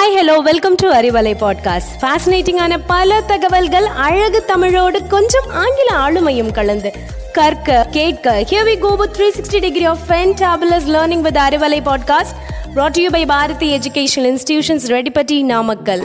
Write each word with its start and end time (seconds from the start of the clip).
Hi 0.00 0.14
hello 0.16 0.34
welcome 0.46 0.76
to 0.80 0.86
Arivalai 0.96 1.32
podcast 1.40 1.92
ஃபேசினேட்டிங்கான 2.00 2.74
பல 2.90 3.18
தகவல்கள் 3.30 3.86
அழகு 4.04 4.40
தமிழோடு 4.50 4.98
கொஞ்சம் 5.14 5.48
ஆங்கில 5.62 5.88
ஆளுமையும் 6.04 6.52
கலந்து 6.58 6.90
கற்க 7.38 7.78
கேட்க 7.96 8.34
here 8.50 8.66
we 8.68 8.74
go 8.84 8.90
with 9.00 9.18
360 9.18 9.60
degree 9.66 9.88
of 9.92 9.98
fantabulous 10.10 10.86
learning 10.94 11.22
with 11.26 11.38
Arivalai 11.46 11.80
podcast 11.88 12.38
brought 12.76 12.94
to 12.98 13.02
you 13.04 13.10
by 13.16 13.22
Bharathi 13.32 13.68
educational 13.78 14.30
institutions 14.32 14.88
Reddipatti 14.94 15.38
Namakkal 15.52 16.04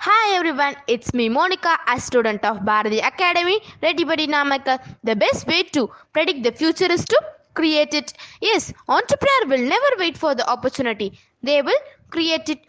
Hi 0.00 0.22
everyone, 0.36 0.76
it's 0.86 1.10
me 1.12 1.24
Monica, 1.30 1.72
a 1.94 1.98
student 2.00 2.42
of 2.42 2.64
Bharati 2.68 3.00
Academy, 3.10 3.56
Redibadi 3.82 4.26
Namakal. 4.28 4.78
The 5.04 5.16
best 5.16 5.42
way 5.46 5.62
to 5.76 5.82
predict 6.14 6.42
the 6.42 6.52
future 6.52 6.90
is 6.90 7.04
to 7.06 7.18
create 7.54 7.94
it. 7.94 8.08
Yes, 8.40 8.62
entrepreneur 8.88 9.42
will 9.52 9.66
never 9.66 9.90
wait 9.98 10.16
for 10.16 10.32
the 10.34 10.46
opportunity. 10.54 11.08
They 11.47 11.57
will 11.67 11.83
create 12.15 12.49
it. 12.53 12.61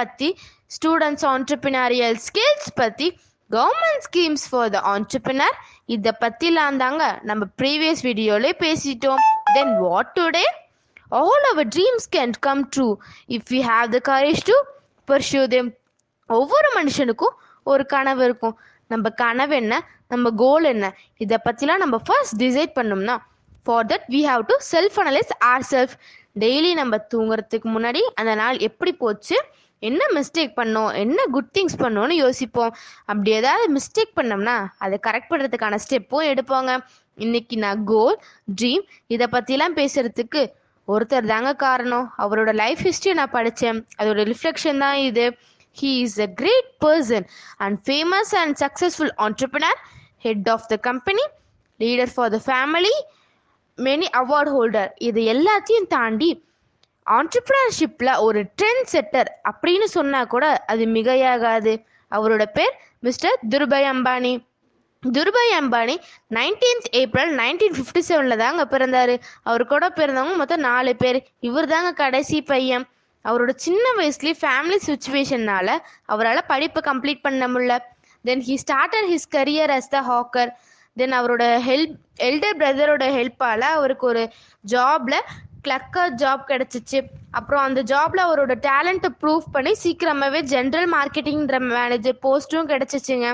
பற்றி 0.00 0.28
students 0.74 1.24
students 1.24 1.24
entrepreneurial 1.36 2.14
பற்றி 2.80 3.06
government 3.50 4.04
schemes 4.06 4.44
for 4.50 4.70
the 4.74 4.78
entrepreneur. 4.94 5.52
இதை 5.94 6.12
பற்றிலாம் 6.24 6.78
தாங்க 6.82 7.04
நம்ம 7.22 7.46
previous 7.60 8.02
வீடியோலே 8.08 8.50
பேசிட்டோம். 8.64 9.22
Then 9.56 9.72
what 9.84 10.10
today 10.18 10.44
all 11.20 11.46
our 11.50 11.68
dreams 11.76 12.08
can 12.16 12.34
come 12.46 12.62
true 12.76 12.88
if 13.28 13.52
you 13.56 13.60
have 13.68 13.88
the 13.96 14.00
courage 14.10 14.42
to 14.50 14.56
pursue 15.10 15.42
them 15.54 15.70
ஒவ்வொரு 16.26 16.68
மனுஷனுக்கும் 16.78 17.36
ஒரு 17.62 17.86
கனவு 17.86 18.24
இருக்கும். 18.24 18.56
நம்ம 18.86 19.10
கனவு 19.22 19.54
என்ன? 19.54 19.74
நம்ம 20.08 20.30
கோல் 20.42 20.64
என்ன? 20.64 20.86
இதை 21.16 21.38
பற்றிலாம் 21.44 21.82
நம்ம 21.84 21.96
ஃபர்ஸ்ட் 22.06 22.36
டிசைட் 22.42 22.72
பண்ணோம்னா 22.78 23.16
for 23.64 23.86
that 23.86 24.06
we 24.14 24.20
have 24.30 24.44
to 24.50 24.54
self 24.72 24.98
analyse 25.02 25.32
or 25.38 25.66
self 25.70 25.94
daily 26.36 26.72
நம்ம 26.72 26.96
தூங்குறதுக்கு 27.14 27.68
முன்னாடி 27.76 28.02
அந்த 28.14 28.34
நாள் 28.34 28.58
எப்படி 28.58 28.92
போச்சு? 28.92 29.36
என்ன 29.78 30.02
மிஸ்டேக் 30.14 30.52
பண்ணோம்? 30.60 30.90
என்ன 30.94 31.24
குட் 31.34 31.50
திங்ஸ் 31.58 31.76
பண்ணோம்னு 31.78 32.14
யோசிப்போம். 32.24 32.72
அப்படி 33.10 33.30
ஏதாவது 33.30 33.66
மிஸ்டேக் 33.74 34.12
பண்ணோம்னா 34.20 34.56
அதை 34.78 34.98
கரெக்ட் 35.06 35.30
பண்ணுறதுக்கான 35.30 35.78
ஸ்டெப்பும் 35.84 36.28
எடுப்போங்க. 36.32 36.72
இன்னைக்கு 37.14 37.56
நான் 37.56 37.84
கோல் 37.84 38.16
ட்ரீம் 38.60 38.84
இதை 39.06 39.26
பற்றிலாம் 39.32 39.76
பேசுறதுக்கு 39.80 40.42
ஒருத்தர் 40.88 41.30
தாங்க 41.32 41.52
காரணம். 41.66 42.06
அவரோட 42.18 42.54
லைஃப் 42.54 42.82
ஹிஸ்ட்ரி 42.88 43.12
நான் 43.12 43.34
படித்தேன் 43.36 43.80
அதோட 44.00 44.20
ரிஃப்ளெக்ஷன் 44.32 44.78
தான் 44.78 44.98
இது. 45.10 45.26
He 45.80 45.90
is 46.04 46.20
a 46.20 46.28
great 46.40 46.70
person 46.84 47.26
and 47.64 47.78
famous 47.86 48.32
and 48.42 48.54
successful 48.64 49.12
entrepreneur 49.26 49.74
head 50.26 50.48
of 50.48 50.66
the 50.66 50.76
company 50.76 51.24
leader 51.80 52.12
for 52.14 52.32
the 52.36 52.38
family 52.46 52.94
many 53.86 54.06
award 54.16 54.50
holder 54.56 54.90
இது 54.98 55.20
எல்லாத்தையும் 55.34 55.88
தாண்டி 55.88 56.30
ஆண்டர்பிரினர்ஷிப்பில் 57.06 58.18
ஒரு 58.18 58.40
ட்ரெண்ட் 58.56 58.88
செட்டர் 58.92 59.28
அப்படின்னு 59.50 59.84
சொன்னால் 59.84 60.26
கூட 60.26 60.64
அது 60.66 60.84
மிகையாகாது. 60.84 61.72
அவரோட 62.10 62.44
பேர் 62.56 62.74
mister 63.00 63.38
Dhirubhai 63.50 63.82
Ambani. 63.92 64.32
Dhirubhai 65.02 65.52
Ambani 65.60 65.94
nineteenth 66.34 66.88
April 66.90 67.32
nineteen 67.36 67.76
fifty 67.76 68.02
செவனில் 68.08 68.36
தாங்க 68.36 68.66
பிறந்தார். 68.66 69.14
அவர் 69.42 69.64
கூட 69.66 69.88
பிறந்தவங்க 69.88 70.36
மொத்தம் 70.36 70.60
நாலு 70.60 70.96
பேர். 70.96 71.18
இவர் 71.40 71.66
தாங்க 71.66 71.92
கடைசி 71.92 72.42
பையன். 72.42 72.86
அவரோட 73.24 73.52
சின்ன 73.54 73.84
வயசுலேயே 73.96 74.34
ஃபேமிலி 74.42 74.78
சுச்சுவேஷன்னால 74.86 75.68
அவரால் 76.04 76.46
படிப்பை 76.46 76.82
கம்ப்ளீட் 76.92 77.22
பண்ண 77.22 77.48
முடியல. 77.48 77.76
Then 78.24 78.44
he 78.48 78.56
started 78.64 79.08
his 79.12 79.28
career 79.36 79.72
as 79.76 79.90
the 79.90 80.00
hawker 80.10 80.50
then 81.00 81.16
அவரோட 81.18 81.44
ஹெல்ப் 81.68 81.96
எல்டர் 82.28 82.58
பிரதரோட 82.62 83.04
ஹெல்ப்பால் 83.16 83.66
அவருக்கு 83.76 84.06
ஒரு 84.12 84.22
ஜாப்ல 84.64 85.16
கிளக்கர் 85.66 86.14
ஜாப் 86.22 86.42
கிடச்சிச்சு. 86.50 86.98
அப்புறம் 87.38 87.64
அந்த 87.68 87.80
ஜாப்ல 87.90 88.20
அவரோட 88.26 88.54
டேலண்ட்டை 88.66 89.10
ப்ரூவ் 89.22 89.46
பண்ணி 89.54 89.72
சீக்கிரமாகவே 89.84 90.40
ஜென்ரல் 90.54 90.88
மார்க்கெட்டிங்ன்ற 90.96 91.58
மேனேஜர் 91.74 92.18
போஸ்ட்டும் 92.26 92.70
கிடச்சிச்சுங்க. 92.72 93.28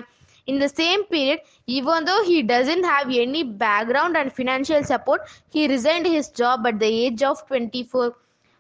இந்த 0.49 0.65
same 0.79 1.03
period 1.13 1.45
even 1.77 2.07
though 2.09 2.15
he 2.29 2.37
doesn't 2.53 2.87
have 2.93 3.11
any 3.23 3.43
background 3.63 4.19
and 4.21 4.33
financial 4.37 4.87
support 4.93 5.23
he 5.55 5.63
resigned 5.75 6.09
his 6.15 6.33
job 6.41 6.67
at 6.71 6.81
the 6.85 6.89
age 7.05 7.25
of 7.31 7.43
twenty 7.51 7.83
four 7.91 8.13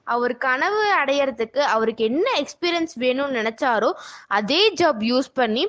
அவர் 0.06 0.34
கனவு 0.47 0.82
அடையறதுக்கு 1.00 1.60
அவருக்கு 1.75 2.03
என்ன 2.10 2.26
எக்ஸ்பீரியன்ஸ் 2.43 2.94
வேணும்னு 3.04 3.38
நினச்சாரோ 3.41 3.91
அதே 4.38 4.62
ஜாப் 4.81 5.03
யூஸ் 5.10 5.31
பண்ணி 5.41 5.64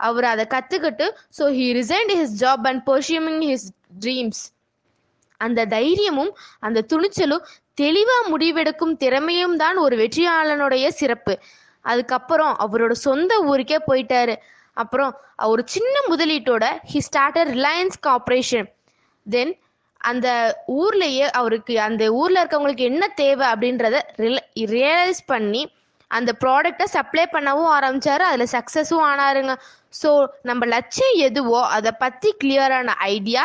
அவர் 0.00 0.26
அதை 0.32 0.44
கற்றுக்கிட்டு 0.54 1.06
so 1.38 1.46
he 1.58 1.66
resigned 1.80 2.14
his 2.20 2.36
job 2.44 2.66
and 2.70 2.82
pursuing 2.90 3.42
his 3.50 3.68
dreams 4.04 4.42
அந்த 5.40 5.60
தைரியமும் 5.74 6.32
அந்த 6.60 6.78
துணிச்சலும் 6.92 7.44
தெளிவாக 7.74 8.22
முடிவெடுக்கும் 8.32 8.94
திறமையும் 8.96 9.56
தான் 9.56 9.76
ஒரு 9.76 9.94
வெற்றியாளனுடைய 9.96 10.86
சிறப்பு. 11.00 11.34
அதுக்கப்புறம் 11.84 12.54
அவரோட 12.64 12.94
சொந்த 13.06 13.32
ஊருக்கே 13.50 13.78
போயிட்டாரு. 13.86 14.34
அப்புறம் 14.76 15.12
ஒரு 15.44 15.62
சின்ன 15.66 15.94
முதலீட்டோட 16.10 16.64
he 16.92 17.00
started 17.08 17.48
Reliance 17.56 17.98
corporation 18.08 18.68
then 19.26 19.52
அந்த 20.00 20.28
ஊர்லேயே 20.74 21.26
அவருக்கு 21.40 21.74
அந்த 21.88 22.04
ஊரில் 22.20 22.40
இருக்கவங்களுக்கு 22.42 22.84
என்ன 22.92 23.04
தேவை 23.14 23.46
அப்படின்றத 23.52 23.96
ரியலைஸ் 24.74 25.20
பண்ணி 25.26 25.62
அந்த 26.18 26.30
ப்ராடக்டை 26.42 26.86
சப்ளை 26.96 27.24
பண்ணவும் 27.34 27.70
ஆரம்பிச்சாரு. 27.76 28.24
அதில் 28.30 28.52
சக்ஸஸும் 28.56 29.04
ஆனாருங்க. 29.10 29.54
ஸோ 30.00 30.10
நம்ம 30.48 30.66
லட்சியம் 30.74 31.16
எதுவோ 31.28 31.60
அதை 31.76 31.92
பற்றி 32.04 32.30
கிளியரான 32.42 32.94
idea 33.14 33.44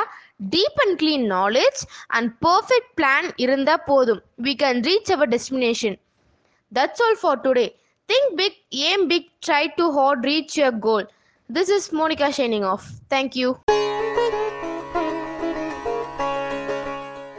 deep 0.54 0.80
and 0.84 0.98
clean 1.02 1.26
knowledge 1.36 1.82
and 2.18 2.32
perfect 2.48 2.92
plan 3.00 3.30
இருந்தால் 3.46 3.86
போதும். 3.90 4.22
We 4.48 4.54
can 4.64 4.82
reach 4.90 5.12
our 5.16 5.32
destination 5.36 5.98
that's 6.72 7.04
all 7.08 7.20
for 7.22 7.42
today 7.46 7.68
think 8.10 8.34
big 8.42 8.60
aim 8.90 9.06
big 9.14 9.30
try 9.48 9.64
to 9.80 9.88
hard 10.00 10.26
reach 10.32 10.58
your 10.62 10.80
goal 10.88 11.08
this 11.50 11.74
is 11.78 11.90
Monica 12.02 12.30
shining 12.40 12.68
of 12.74 12.88
thank you. 13.16 13.50